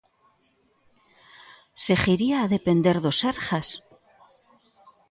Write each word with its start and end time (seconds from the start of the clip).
Seguiría 1.85 2.37
a 2.41 2.51
depender 2.55 2.97
do 3.03 3.11
Sergas? 3.21 3.69